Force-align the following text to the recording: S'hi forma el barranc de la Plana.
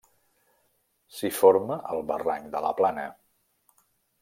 S'hi 1.17 1.31
forma 1.41 1.77
el 1.97 2.03
barranc 2.13 2.51
de 2.57 2.63
la 2.69 2.73
Plana. 2.81 3.05